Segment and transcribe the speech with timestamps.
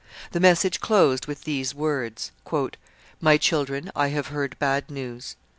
[0.31, 2.31] The message closed with these words:
[3.19, 5.35] My children, I have heard bad news.